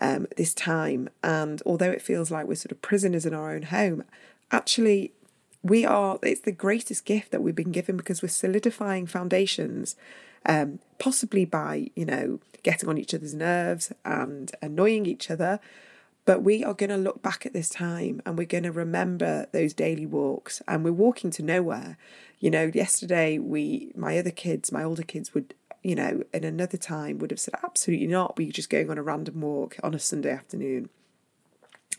um, 0.00 0.26
this 0.36 0.54
time. 0.54 1.08
And 1.22 1.62
although 1.66 1.90
it 1.90 2.02
feels 2.02 2.30
like 2.30 2.46
we're 2.46 2.54
sort 2.54 2.72
of 2.72 2.82
prisoners 2.82 3.26
in 3.26 3.34
our 3.34 3.52
own 3.52 3.62
home, 3.62 4.04
actually, 4.50 5.12
we 5.62 5.84
are, 5.84 6.18
it's 6.22 6.40
the 6.40 6.52
greatest 6.52 7.04
gift 7.04 7.30
that 7.30 7.42
we've 7.42 7.54
been 7.54 7.72
given 7.72 7.96
because 7.96 8.22
we're 8.22 8.28
solidifying 8.28 9.06
foundations, 9.06 9.96
um, 10.46 10.80
possibly 10.98 11.44
by, 11.44 11.90
you 11.94 12.04
know, 12.04 12.40
getting 12.62 12.88
on 12.88 12.98
each 12.98 13.14
other's 13.14 13.34
nerves 13.34 13.92
and 14.04 14.52
annoying 14.60 15.06
each 15.06 15.30
other. 15.30 15.60
But 16.24 16.42
we 16.42 16.62
are 16.62 16.74
going 16.74 16.90
to 16.90 16.96
look 16.96 17.20
back 17.20 17.44
at 17.46 17.52
this 17.52 17.68
time 17.68 18.22
and 18.24 18.38
we're 18.38 18.46
going 18.46 18.62
to 18.62 18.72
remember 18.72 19.46
those 19.52 19.72
daily 19.72 20.06
walks 20.06 20.62
and 20.68 20.84
we're 20.84 20.92
walking 20.92 21.30
to 21.32 21.42
nowhere. 21.42 21.96
You 22.38 22.50
know, 22.50 22.70
yesterday 22.72 23.38
we, 23.38 23.92
my 23.96 24.18
other 24.18 24.30
kids, 24.30 24.70
my 24.70 24.84
older 24.84 25.02
kids 25.02 25.34
would, 25.34 25.54
you 25.82 25.94
know, 25.94 26.22
in 26.32 26.44
another 26.44 26.76
time 26.76 27.18
would 27.18 27.30
have 27.30 27.40
said, 27.40 27.54
absolutely 27.62 28.06
not. 28.06 28.36
We're 28.36 28.52
just 28.52 28.70
going 28.70 28.90
on 28.90 28.98
a 28.98 29.02
random 29.02 29.40
walk 29.40 29.76
on 29.82 29.94
a 29.94 29.98
Sunday 29.98 30.30
afternoon. 30.30 30.88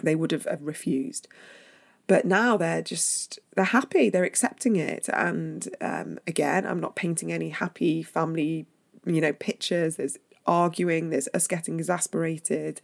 They 0.02 0.16
would 0.16 0.32
have, 0.32 0.46
have 0.46 0.62
refused. 0.64 1.28
But 2.08 2.26
now 2.26 2.58
they're 2.58 2.82
just, 2.82 3.40
they're 3.56 3.66
happy, 3.66 4.10
they're 4.10 4.24
accepting 4.24 4.76
it. 4.76 5.10
And 5.10 5.68
um, 5.80 6.20
again, 6.28 6.66
I'm 6.66 6.80
not 6.80 6.96
painting 6.96 7.32
any 7.32 7.50
happy 7.50 8.04
family, 8.04 8.66
you 9.06 9.22
know, 9.22 9.34
pictures. 9.34 9.96
There's 9.96 10.18
arguing, 10.46 11.10
there's 11.10 11.30
us 11.34 11.48
getting 11.48 11.76
exasperated. 11.76 12.82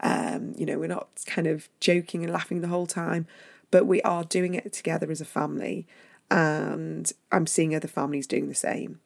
Um, 0.00 0.54
you 0.56 0.66
know, 0.66 0.78
we're 0.78 0.88
not 0.88 1.08
kind 1.26 1.46
of 1.46 1.68
joking 1.80 2.22
and 2.24 2.32
laughing 2.32 2.60
the 2.60 2.68
whole 2.68 2.86
time, 2.86 3.26
but 3.70 3.86
we 3.86 4.02
are 4.02 4.24
doing 4.24 4.54
it 4.54 4.72
together 4.72 5.10
as 5.10 5.20
a 5.20 5.26
family 5.26 5.86
and 6.30 7.10
I'm 7.32 7.46
seeing 7.46 7.74
other 7.74 7.88
families 7.88 8.26
doing 8.26 8.48
the 8.48 8.54
same. 8.54 9.00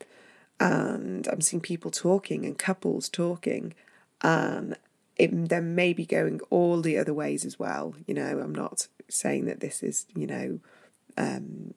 And 0.61 1.27
I'm 1.29 1.41
seeing 1.41 1.61
people 1.61 1.91
talking 1.91 2.45
and 2.45 2.59
couples 2.59 3.09
talking, 3.09 3.75
and 4.23 4.77
it 5.17 5.49
then 5.49 5.75
may 5.75 5.93
be 5.93 6.07
going 6.07 6.41
all 6.51 6.81
the 6.81 6.99
other 6.99 7.15
ways 7.15 7.45
as 7.45 7.59
well. 7.59 7.95
You 8.07 8.15
know, 8.15 8.41
I'm 8.41 8.55
not 8.55 8.89
saying 9.09 9.47
that 9.47 9.61
this 9.61 9.83
is, 9.83 10.07
you 10.15 10.27
know, 10.27 10.61
um, 11.17 11.75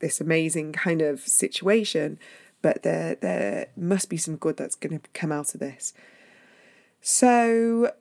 this 0.00 0.20
amazing 0.20 0.72
kind 0.72 1.02
of 1.02 1.20
situation, 1.20 2.18
but 2.62 2.82
there 2.82 3.14
there 3.16 3.68
must 3.76 4.08
be 4.08 4.16
some 4.16 4.36
good 4.36 4.56
that's 4.56 4.76
going 4.76 4.98
to 4.98 5.08
come 5.12 5.32
out 5.32 5.54
of 5.54 5.60
this. 5.60 5.92
So, 7.00 7.92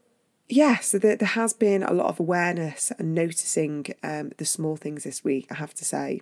yeah, 0.50 0.80
so 0.80 0.98
there, 0.98 1.16
there 1.16 1.30
has 1.30 1.54
been 1.54 1.84
a 1.84 1.94
lot 1.94 2.08
of 2.08 2.20
awareness 2.20 2.92
and 2.98 3.14
noticing 3.14 3.86
um, 4.04 4.32
the 4.38 4.46
small 4.46 4.76
things 4.76 5.04
this 5.04 5.24
week. 5.24 5.48
I 5.52 5.56
have 5.56 5.74
to 5.76 5.86
say. 5.86 6.22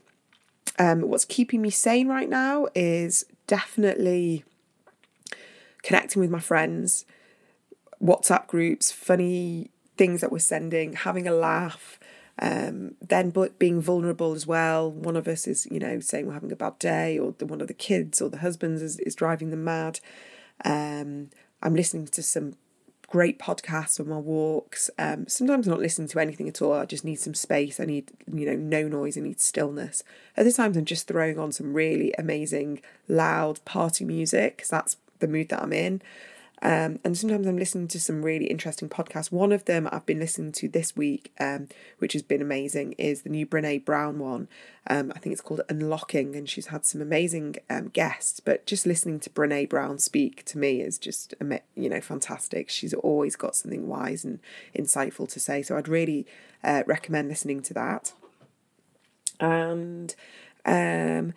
Um, 0.79 1.01
what's 1.01 1.25
keeping 1.25 1.61
me 1.61 1.69
sane 1.69 2.07
right 2.07 2.29
now 2.29 2.67
is 2.73 3.25
definitely 3.47 4.43
connecting 5.83 6.21
with 6.21 6.31
my 6.31 6.39
friends, 6.39 7.05
WhatsApp 8.01 8.47
groups, 8.47 8.91
funny 8.91 9.69
things 9.97 10.21
that 10.21 10.31
we're 10.31 10.39
sending, 10.39 10.93
having 10.93 11.27
a 11.27 11.31
laugh, 11.33 11.99
um, 12.39 12.95
then 12.99 13.29
but 13.29 13.59
being 13.59 13.79
vulnerable 13.79 14.33
as 14.33 14.47
well. 14.47 14.91
One 14.91 15.15
of 15.15 15.27
us 15.27 15.45
is, 15.47 15.67
you 15.69 15.79
know, 15.79 15.99
saying 15.99 16.25
we're 16.25 16.33
having 16.33 16.51
a 16.51 16.55
bad 16.55 16.79
day, 16.79 17.19
or 17.19 17.35
the, 17.37 17.45
one 17.45 17.61
of 17.61 17.67
the 17.67 17.73
kids 17.73 18.21
or 18.21 18.29
the 18.29 18.39
husbands 18.39 18.81
is, 18.81 18.99
is 18.99 19.15
driving 19.15 19.51
them 19.51 19.63
mad. 19.63 19.99
Um, 20.65 21.29
I'm 21.61 21.75
listening 21.75 22.07
to 22.07 22.23
some 22.23 22.55
great 23.13 23.37
podcasts 23.37 23.99
on 23.99 24.09
my 24.09 24.17
walks. 24.17 24.89
Um, 24.97 25.27
sometimes 25.27 25.67
I'm 25.67 25.73
not 25.73 25.79
listening 25.79 26.07
to 26.07 26.19
anything 26.19 26.49
at 26.49 26.63
all. 26.63 26.73
I 26.73 26.85
just 26.85 27.05
need 27.05 27.19
some 27.19 27.35
space. 27.35 27.79
I 27.79 27.85
need, 27.85 28.11
you 28.25 28.47
know, 28.47 28.55
no 28.55 28.87
noise. 28.87 29.15
I 29.15 29.21
need 29.21 29.39
stillness. 29.39 30.03
Other 30.35 30.51
times 30.51 30.75
I'm 30.75 30.85
just 30.85 31.07
throwing 31.07 31.37
on 31.37 31.51
some 31.51 31.75
really 31.75 32.11
amazing, 32.17 32.81
loud 33.07 33.63
party 33.65 34.03
music 34.03 34.57
because 34.57 34.69
that's 34.69 34.97
the 35.19 35.27
mood 35.27 35.49
that 35.49 35.61
I'm 35.61 35.73
in. 35.73 36.01
Um, 36.63 36.99
and 37.03 37.17
sometimes 37.17 37.45
I'm 37.45 37.57
listening 37.57 37.89
to 37.89 37.99
some 37.99 38.23
really 38.23 38.45
interesting 38.45 38.87
podcasts. 38.87 39.33
One 39.33 39.51
of 39.51 39.65
them 39.65 39.89
I've 39.91 40.05
been 40.05 40.19
listening 40.19 40.53
to 40.53 40.69
this 40.69 40.95
week, 40.95 41.33
um, 41.37 41.67
which 41.99 42.13
has 42.13 42.21
been 42.21 42.41
amazing, 42.41 42.93
is 42.93 43.23
the 43.23 43.29
new 43.29 43.45
Brene 43.45 43.83
Brown 43.83 44.17
one. 44.17 44.47
Um, 44.87 45.11
I 45.13 45.19
think 45.19 45.33
it's 45.33 45.41
called 45.41 45.59
Unlocking, 45.67 46.37
and 46.37 46.49
she's 46.49 46.67
had 46.67 46.85
some 46.85 47.01
amazing 47.01 47.57
um, 47.69 47.89
guests. 47.89 48.39
But 48.39 48.65
just 48.65 48.85
listening 48.85 49.19
to 49.19 49.29
Brene 49.29 49.67
Brown 49.67 49.99
speak 49.99 50.45
to 50.45 50.57
me 50.57 50.79
is 50.79 50.97
just, 50.97 51.33
you 51.75 51.89
know, 51.89 51.99
fantastic. 51.99 52.69
She's 52.69 52.93
always 52.93 53.35
got 53.35 53.57
something 53.57 53.89
wise 53.89 54.23
and 54.23 54.39
insightful 54.73 55.29
to 55.33 55.41
say. 55.41 55.63
So 55.63 55.75
I'd 55.75 55.89
really 55.89 56.25
uh, 56.63 56.83
recommend 56.85 57.27
listening 57.27 57.61
to 57.63 57.73
that. 57.73 58.13
And 59.41 60.15
um, 60.65 61.33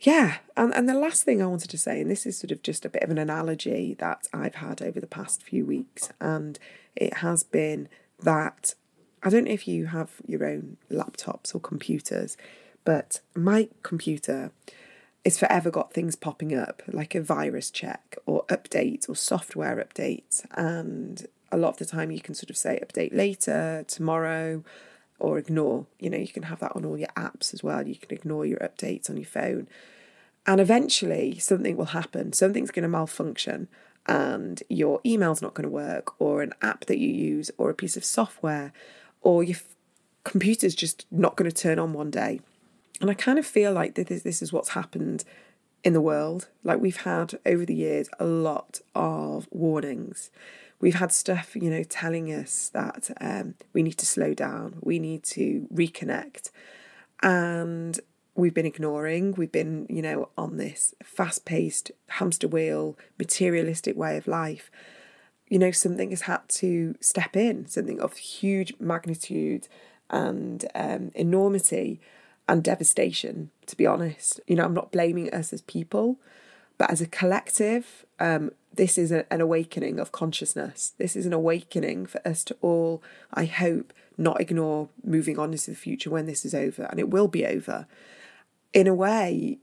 yeah, 0.00 0.38
and, 0.56 0.72
and 0.74 0.88
the 0.88 0.94
last 0.94 1.24
thing 1.24 1.42
I 1.42 1.46
wanted 1.46 1.70
to 1.70 1.78
say, 1.78 2.00
and 2.00 2.10
this 2.10 2.26
is 2.26 2.38
sort 2.38 2.52
of 2.52 2.62
just 2.62 2.84
a 2.84 2.88
bit 2.88 3.02
of 3.02 3.10
an 3.10 3.18
analogy 3.18 3.96
that 3.98 4.28
I've 4.32 4.56
had 4.56 4.80
over 4.80 5.00
the 5.00 5.06
past 5.06 5.42
few 5.42 5.64
weeks, 5.64 6.10
and 6.20 6.58
it 6.94 7.14
has 7.14 7.42
been 7.42 7.88
that 8.20 8.74
I 9.22 9.30
don't 9.30 9.44
know 9.44 9.52
if 9.52 9.66
you 9.66 9.86
have 9.86 10.10
your 10.26 10.44
own 10.46 10.76
laptops 10.90 11.54
or 11.54 11.60
computers, 11.60 12.36
but 12.84 13.20
my 13.34 13.68
computer 13.82 14.52
is 15.24 15.38
forever 15.38 15.70
got 15.70 15.92
things 15.92 16.14
popping 16.14 16.54
up 16.54 16.82
like 16.86 17.14
a 17.14 17.20
virus 17.20 17.70
check 17.70 18.16
or 18.24 18.44
updates 18.46 19.08
or 19.08 19.16
software 19.16 19.76
updates. 19.84 20.44
And 20.52 21.26
a 21.50 21.56
lot 21.56 21.70
of 21.70 21.76
the 21.78 21.84
time 21.84 22.10
you 22.10 22.20
can 22.20 22.34
sort 22.34 22.50
of 22.50 22.56
say 22.56 22.80
update 22.82 23.14
later, 23.14 23.84
tomorrow, 23.88 24.62
or 25.18 25.38
ignore. 25.38 25.86
You 25.98 26.10
know, 26.10 26.18
you 26.18 26.28
can 26.28 26.44
have 26.44 26.60
that 26.60 26.74
on 26.74 26.84
all 26.84 26.98
your 26.98 27.08
apps 27.16 27.52
as 27.52 27.62
well. 27.62 27.86
You 27.86 27.96
can 27.96 28.12
ignore 28.12 28.46
your 28.46 28.58
updates 28.58 29.10
on 29.10 29.16
your 29.16 29.26
phone. 29.26 29.68
And 30.46 30.60
eventually 30.60 31.38
something 31.38 31.76
will 31.76 31.86
happen. 31.86 32.32
Something's 32.32 32.70
going 32.70 32.84
to 32.84 32.88
malfunction 32.88 33.68
and 34.08 34.62
your 34.68 35.00
email's 35.04 35.42
not 35.42 35.52
going 35.52 35.68
to 35.68 35.70
work, 35.70 36.18
or 36.18 36.40
an 36.40 36.54
app 36.62 36.86
that 36.86 36.98
you 36.98 37.12
use, 37.12 37.50
or 37.58 37.68
a 37.68 37.74
piece 37.74 37.96
of 37.96 38.04
software, 38.04 38.72
or 39.20 39.44
your 39.44 39.56
f- 39.56 39.76
computer's 40.24 40.74
just 40.74 41.04
not 41.10 41.36
going 41.36 41.48
to 41.50 41.54
turn 41.54 41.78
on 41.78 41.92
one 41.92 42.10
day. 42.10 42.40
And 43.02 43.10
I 43.10 43.14
kind 43.14 43.38
of 43.38 43.46
feel 43.46 43.72
like 43.72 43.94
this, 43.94 44.10
is, 44.10 44.22
this 44.22 44.40
is 44.40 44.52
what's 44.52 44.70
happened 44.70 45.24
in 45.84 45.92
the 45.92 46.00
world. 46.00 46.48
Like 46.64 46.80
we've 46.80 47.02
had 47.02 47.38
over 47.46 47.64
the 47.64 47.74
years 47.74 48.08
a 48.18 48.24
lot 48.24 48.80
of 48.94 49.48
warnings 49.50 50.30
we've 50.80 50.94
had 50.94 51.12
stuff, 51.12 51.56
you 51.56 51.70
know, 51.70 51.82
telling 51.82 52.32
us 52.32 52.70
that 52.70 53.10
um, 53.20 53.54
we 53.72 53.82
need 53.82 53.98
to 53.98 54.06
slow 54.06 54.34
down, 54.34 54.78
we 54.80 54.98
need 54.98 55.24
to 55.24 55.66
reconnect. 55.72 56.50
And 57.22 57.98
we've 58.34 58.54
been 58.54 58.66
ignoring, 58.66 59.32
we've 59.32 59.52
been, 59.52 59.86
you 59.88 60.02
know, 60.02 60.28
on 60.38 60.56
this 60.56 60.94
fast 61.02 61.44
paced 61.44 61.90
hamster 62.08 62.48
wheel, 62.48 62.96
materialistic 63.18 63.96
way 63.96 64.16
of 64.16 64.28
life. 64.28 64.70
You 65.48 65.58
know, 65.58 65.70
something 65.70 66.10
has 66.10 66.22
had 66.22 66.48
to 66.48 66.94
step 67.00 67.34
in, 67.34 67.66
something 67.66 68.00
of 68.00 68.16
huge 68.16 68.74
magnitude 68.78 69.66
and 70.10 70.64
um, 70.74 71.10
enormity 71.14 72.00
and 72.48 72.64
devastation, 72.64 73.50
to 73.66 73.76
be 73.76 73.86
honest. 73.86 74.40
You 74.46 74.56
know, 74.56 74.64
I'm 74.64 74.74
not 74.74 74.90
blaming 74.90 75.32
us 75.32 75.52
as 75.52 75.60
people, 75.62 76.18
but 76.78 76.90
as 76.90 77.00
a 77.00 77.06
collective, 77.06 78.06
um, 78.18 78.52
this 78.72 78.96
is 78.96 79.12
a, 79.12 79.30
an 79.32 79.40
awakening 79.40 80.00
of 80.00 80.12
consciousness. 80.12 80.94
This 80.98 81.14
is 81.14 81.26
an 81.26 81.32
awakening 81.32 82.06
for 82.06 82.26
us 82.26 82.44
to 82.44 82.56
all, 82.60 83.02
I 83.34 83.44
hope, 83.44 83.92
not 84.16 84.40
ignore 84.40 84.88
moving 85.04 85.38
on 85.38 85.52
into 85.52 85.70
the 85.70 85.76
future 85.76 86.10
when 86.10 86.26
this 86.26 86.44
is 86.44 86.54
over, 86.54 86.84
and 86.84 86.98
it 86.98 87.10
will 87.10 87.28
be 87.28 87.46
over. 87.46 87.86
In 88.72 88.86
a 88.86 88.94
way, 88.94 89.58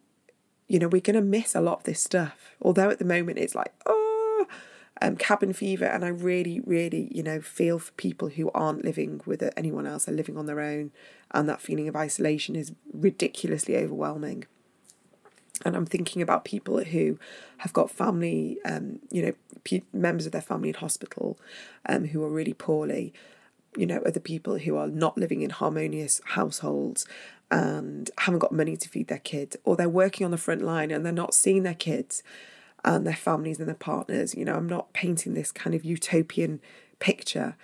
you 0.68 0.80
know, 0.80 0.88
we're 0.88 1.02
going 1.02 1.16
to 1.16 1.22
miss 1.22 1.56
a 1.56 1.62
lot 1.62 1.80
of 1.80 1.84
this 1.84 2.02
stuff. 2.02 2.56
Although 2.62 2.90
at 2.90 3.00
the 3.00 3.06
moment 3.06 3.38
it's 3.38 3.56
like, 3.56 3.74
oh, 3.86 4.05
um, 5.02 5.18
cabin 5.18 5.54
fever, 5.54 5.86
and 5.86 6.06
I 6.06 6.10
really, 6.10 6.62
really, 6.62 7.10
you 7.12 7.22
know, 7.22 7.42
feel 7.42 7.80
for 7.80 7.92
people 7.94 8.30
who 8.30 8.50
aren't 8.54 8.86
living 8.86 9.22
with 9.26 9.44
anyone 9.58 9.86
else, 9.86 10.06
they're 10.06 10.16
living 10.16 10.38
on 10.38 10.46
their 10.46 10.62
own, 10.62 10.92
and 11.32 11.50
that 11.50 11.62
feeling 11.62 11.88
of 11.88 11.96
isolation 11.96 12.56
is 12.56 12.72
ridiculously 12.94 13.76
overwhelming. 13.76 14.46
And 15.64 15.76
I'm 15.76 15.86
thinking 15.86 16.22
about 16.22 16.46
people 16.46 16.84
who 16.84 17.18
have 17.58 17.74
got 17.74 17.90
family, 17.90 18.58
um, 18.66 19.00
you 19.10 19.22
know, 19.22 19.82
members 19.94 20.26
of 20.26 20.32
their 20.32 20.42
family 20.42 20.70
in 20.70 20.76
hospital, 20.76 21.38
um, 21.88 22.06
who 22.06 22.24
are 22.24 22.30
really 22.30 22.54
poorly. 22.54 23.14
You 23.78 23.86
know, 23.86 24.02
other 24.06 24.22
people 24.22 24.60
who 24.60 24.78
are 24.78 24.88
not 24.88 25.18
living 25.18 25.42
in 25.42 25.50
harmonious 25.50 26.22
households 26.24 27.06
and 27.52 28.10
haven't 28.20 28.40
got 28.40 28.54
money 28.54 28.78
to 28.78 28.88
feed 28.88 29.08
their 29.08 29.20
kids, 29.20 29.58
or 29.66 29.76
they're 29.76 29.90
working 29.90 30.24
on 30.24 30.32
the 30.32 30.38
front 30.38 30.62
line 30.62 30.92
and 30.92 31.06
they're 31.06 31.12
not 31.12 31.34
seeing 31.34 31.64
their 31.64 31.74
kids 31.74 32.24
and 32.86 33.06
their 33.06 33.16
families 33.16 33.60
and 33.60 33.68
their 33.68 33.76
partners. 33.76 34.36
You 34.36 34.46
know, 34.46 34.56
I'm 34.56 34.70
not 34.70 34.94
painting 34.94 35.34
this 35.34 35.52
kind 35.52 35.76
of 35.76 35.84
utopian 35.84 36.62
picture, 37.00 37.58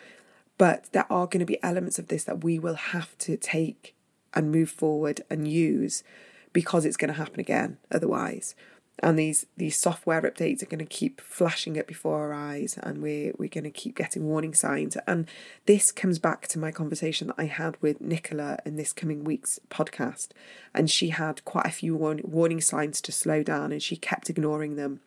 but 0.58 0.88
there 0.92 1.10
are 1.10 1.28
going 1.28 1.40
to 1.40 1.46
be 1.46 1.64
elements 1.64 2.00
of 2.00 2.08
this 2.08 2.26
that 2.26 2.44
we 2.44 2.60
will 2.60 2.76
have 2.76 3.18
to 3.20 3.38
take 3.38 3.96
and 4.34 4.52
move 4.52 4.70
forward 4.70 5.22
and 5.30 5.48
use 5.48 6.04
because 6.52 6.86
it's 6.86 6.98
going 6.98 7.14
to 7.14 7.18
happen 7.20 7.40
again 7.40 7.78
otherwise. 7.92 8.56
And 9.04 9.18
these 9.18 9.48
these 9.58 9.78
software 9.78 10.22
updates 10.22 10.62
are 10.62 10.68
going 10.68 10.80
to 10.80 10.86
keep 10.86 11.22
flashing 11.22 11.80
up 11.80 11.88
before 11.88 12.20
our 12.20 12.34
eyes, 12.34 12.78
and 12.84 13.02
we're 13.02 13.34
we're 13.38 13.50
going 13.50 13.64
to 13.64 13.72
keep 13.72 13.96
getting 13.96 14.28
warning 14.28 14.54
signs. 14.54 14.96
And 15.08 15.28
this 15.66 15.92
comes 15.92 16.20
back 16.20 16.48
to 16.50 16.60
my 16.60 16.72
conversation 16.72 17.28
that 17.28 17.36
I 17.40 17.46
had 17.46 17.82
with 17.82 18.00
Nicola 18.00 18.60
in 18.64 18.76
this 18.76 18.94
coming 18.94 19.24
week's 19.24 19.60
podcast, 19.72 20.30
and 20.74 20.90
she 20.90 21.10
had 21.10 21.44
quite 21.46 21.66
a 21.66 21.72
few 21.72 21.96
warning 21.96 22.62
signs 22.62 23.02
to 23.02 23.12
slow 23.12 23.42
down, 23.42 23.72
and 23.72 23.82
she 23.82 23.96
kept 23.96 24.30
ignoring 24.30 24.76
them. 24.76 25.00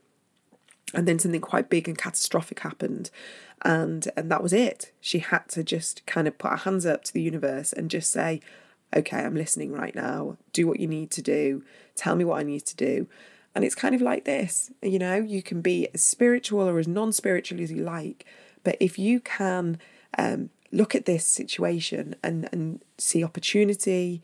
And 0.93 1.09
then 1.09 1.19
something 1.19 1.41
quite 1.41 1.71
big 1.71 1.89
and 1.89 1.99
catastrophic 1.99 2.61
happened, 2.61 3.11
and 3.63 4.07
and 4.17 4.31
that 4.31 4.43
was 4.43 4.53
it. 4.53 4.93
She 5.01 5.21
had 5.21 5.49
to 5.51 5.65
just 5.65 6.05
kind 6.07 6.29
of 6.29 6.39
put 6.39 6.51
her 6.51 6.57
hands 6.59 6.87
up 6.87 7.05
to 7.05 7.13
the 7.13 7.23
universe 7.23 7.73
and 7.73 7.91
just 7.91 8.13
say, 8.13 8.41
okay, 8.95 9.19
I'm 9.19 9.35
listening 9.35 9.73
right 9.73 9.95
now. 9.95 10.37
Do 10.53 10.67
what 10.67 10.81
you 10.81 10.87
need 10.87 11.11
to 11.13 11.23
do. 11.23 11.65
Tell 11.95 12.17
me 12.17 12.25
what 12.25 12.39
I 12.39 12.43
need 12.43 12.67
to 12.67 12.77
do. 12.77 13.09
And 13.55 13.65
it's 13.65 13.75
kind 13.75 13.95
of 13.95 14.03
like 14.03 14.25
this 14.25 14.71
you 14.83 14.99
know, 14.99 15.17
you 15.17 15.43
can 15.43 15.61
be 15.61 15.89
as 15.95 16.03
spiritual 16.03 16.69
or 16.69 16.79
as 16.79 16.89
non 16.89 17.13
spiritual 17.13 17.61
as 17.61 17.73
you 17.73 17.83
like, 17.83 18.25
but 18.63 18.77
if 18.81 18.99
you 18.99 19.21
can 19.21 19.79
um, 20.19 20.51
look 20.73 20.95
at 20.95 21.07
this 21.07 21.25
situation 21.25 22.17
and, 22.23 22.49
and 22.53 22.83
see 22.99 23.23
opportunity, 23.23 24.23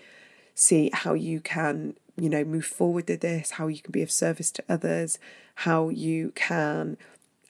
see 0.54 0.90
how 0.92 1.14
you 1.14 1.40
can, 1.40 1.94
you 2.20 2.28
know, 2.28 2.44
move 2.44 2.66
forward 2.66 3.08
with 3.08 3.20
this, 3.20 3.52
how 3.52 3.66
you 3.66 3.80
can 3.80 3.92
be 3.92 4.02
of 4.02 4.10
service 4.10 4.50
to 4.52 4.64
others, 4.68 5.18
how 5.56 5.88
you 5.88 6.32
can 6.34 6.96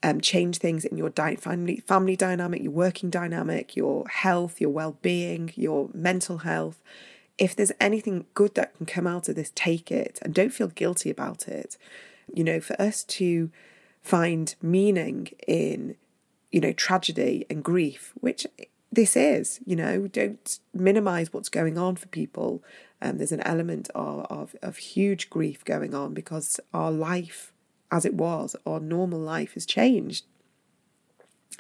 um, 0.03 0.21
change 0.21 0.59
things 0.59 0.85
in 0.85 0.97
your 0.97 1.11
di- 1.11 1.37
family 1.37 1.83
family 1.87 2.17
dynamic, 2.17 2.63
your 2.63 2.73
working 2.73 3.11
dynamic, 3.11 3.77
your 3.77 4.07
health, 4.09 4.61
your 4.61 4.71
well 4.71 4.97
being, 5.03 5.53
your 5.57 5.91
mental 5.93 6.39
health 6.39 6.83
if 7.41 7.57
there's 7.57 7.73
anything 7.81 8.27
good 8.35 8.55
that 8.55 8.77
can 8.77 8.85
come 8.85 9.07
out 9.07 9.29
of 9.29 9.35
this, 9.35 9.51
take 9.55 9.91
it 9.91 10.19
and 10.23 10.35
don't 10.35 10.53
feel 10.53 10.69
guilty 10.69 11.09
about 11.09 11.49
it. 11.49 11.79
You 12.33 12.45
know, 12.45 12.61
for 12.61 12.81
us 12.81 13.03
to 13.05 13.51
find 14.03 14.55
meaning 14.61 15.31
in, 15.49 15.97
you 16.53 16.61
know, 16.61 16.73
tragedy 16.73 17.47
and 17.49 17.65
grief, 17.65 18.13
which 18.21 18.47
this 18.93 19.17
is. 19.17 19.61
You 19.65 19.77
know, 19.77 20.07
don't 20.07 20.59
minimize 20.75 21.33
what's 21.33 21.49
going 21.49 21.79
on 21.79 21.97
for 21.97 22.09
people. 22.09 22.63
Um, 23.03 23.19
there's 23.19 23.33
an 23.33 23.41
element 23.43 23.89
of, 23.95 24.27
of, 24.31 24.57
of 24.63 24.77
huge 24.77 25.31
grief 25.31 25.65
going 25.65 25.95
on 25.95 26.15
because 26.15 26.61
our 26.75 26.91
life, 26.91 27.53
as 27.91 28.05
it 28.05 28.15
was, 28.15 28.57
our 28.67 28.81
normal 28.81 29.21
life 29.21 29.55
has 29.55 29.65
changed. 29.65 30.25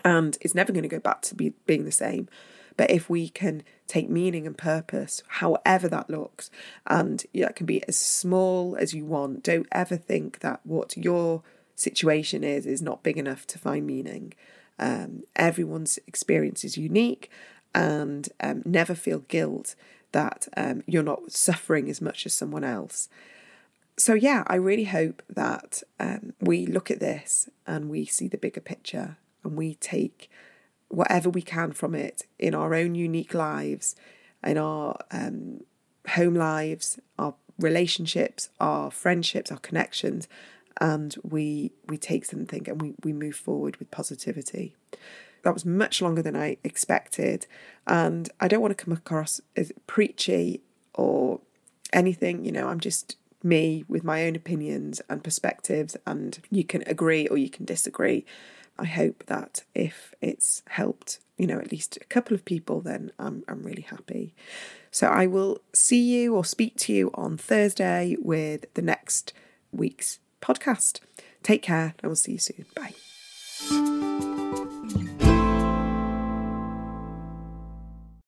And 0.04 0.37
it's 0.40 0.54
never 0.54 0.72
going 0.72 0.82
to 0.82 0.88
go 0.88 1.00
back 1.00 1.22
to 1.22 1.34
be, 1.34 1.54
being 1.66 1.84
the 1.84 1.92
same. 1.92 2.28
But 2.76 2.90
if 2.90 3.10
we 3.10 3.28
can 3.28 3.62
take 3.87 4.08
meaning 4.08 4.46
and 4.46 4.56
purpose, 4.56 5.22
however 5.28 5.88
that 5.88 6.08
looks, 6.08 6.50
and 6.87 7.25
that 7.34 7.56
can 7.56 7.66
be 7.66 7.87
as 7.87 7.99
small 7.99 8.76
as 8.76 8.94
you 8.94 9.04
want, 9.04 9.42
don't 9.42 9.66
ever 9.72 9.96
think 9.96 10.38
that 10.38 10.60
what 10.64 10.96
your 10.96 11.42
situation 11.75 12.44
is 12.44 12.66
is 12.66 12.80
not 12.80 13.02
big 13.02 13.18
enough 13.18 13.46
to 13.49 13.58
find 13.58 13.87
meaning. 13.87 14.32
Um, 14.80 15.22
everyone's 15.37 15.99
experience 16.08 16.64
is 16.64 16.76
unique, 16.76 17.30
and 17.75 18.28
um, 18.40 18.62
never 18.64 18.96
feel 18.96 19.20
guilt 19.20 19.76
that 20.12 20.49
um, 20.56 20.82
you're 20.87 21.02
not 21.02 21.30
suffering 21.30 21.88
as 21.88 22.00
much 22.00 22.26
as 22.26 22.34
someone 22.34 22.64
else. 22.64 23.08
So, 23.96 24.14
yeah, 24.14 24.44
I 24.46 24.56
really 24.56 24.84
hope 24.84 25.22
that 25.28 25.82
um, 26.00 26.32
we 26.40 26.66
look 26.66 26.90
at 26.90 27.00
this 27.00 27.49
and 27.66 27.90
we 27.90 28.06
see 28.06 28.28
the 28.28 28.38
bigger 28.38 28.60
picture 28.60 29.18
and 29.44 29.56
we 29.56 29.75
take 29.75 30.30
whatever 30.88 31.28
we 31.30 31.42
can 31.42 31.72
from 31.72 31.94
it 31.94 32.26
in 32.38 32.54
our 32.54 32.75
own 32.75 32.94
unique 32.94 33.34
lives, 33.34 33.94
in 34.42 34.58
our 34.58 34.96
um, 35.10 35.60
home 36.08 36.34
lives, 36.34 36.99
our 37.18 37.34
relationships, 37.58 38.49
our 38.58 38.90
friendships, 38.90 39.52
our 39.52 39.58
connections, 39.58 40.26
and 40.80 41.14
we 41.22 41.72
we 41.88 41.99
take 41.99 42.25
something 42.25 42.68
and 42.68 42.80
we, 42.80 42.94
we 43.04 43.12
move 43.12 43.37
forward 43.37 43.76
with 43.76 43.90
positivity. 43.90 44.75
That 45.42 45.54
was 45.54 45.64
much 45.64 46.02
longer 46.02 46.22
than 46.22 46.37
I 46.37 46.58
expected, 46.64 47.46
and 47.87 48.30
I 48.40 48.49
don't 48.49 48.60
want 48.60 48.76
to 48.76 48.84
come 48.84 48.92
across 48.92 49.40
as 49.56 49.72
preachy 49.87 50.62
or 50.94 51.40
anything. 51.92 52.44
You 52.44 52.52
know, 52.52 52.68
I'm 52.68 52.80
just 52.80 53.16
me 53.42 53.84
with 53.88 54.04
my 54.04 54.26
own 54.26 54.37
opinions 54.37 55.00
and 55.08 55.25
perspectives, 55.25 55.96
and 56.06 56.40
you 56.50 56.64
can 56.64 56.82
agree 56.87 57.26
or 57.28 57.38
you 57.38 57.50
can 57.50 57.64
disagree. 57.64 58.25
I 58.78 58.87
hope 58.87 59.25
that 59.26 59.64
if 59.75 60.14
it's 60.22 60.62
helped, 60.68 61.20
you 61.37 61.46
know, 61.46 61.58
at 61.58 61.70
least 61.70 61.99
a 62.00 62.04
couple 62.06 62.34
of 62.34 62.46
people, 62.46 62.80
then 62.80 63.12
I'm, 63.18 63.44
I'm 63.46 63.62
really 63.62 63.82
happy. 63.82 64.34
So 64.90 65.06
I 65.06 65.26
will 65.26 65.60
see 65.75 66.00
you 66.00 66.34
or 66.34 66.44
speak 66.44 66.76
to 66.78 66.92
you 66.92 67.10
on 67.12 67.37
Thursday 67.37 68.16
with 68.20 68.72
the 68.75 68.82
next 68.82 69.34
week's 69.70 70.18
podcast. 70.40 71.00
Take 71.42 71.62
care, 71.62 71.94
and 72.02 72.11
we'll 72.11 72.16
see 72.16 72.32
you 72.32 72.38
soon. 72.38 72.66
Bye. 72.75 72.94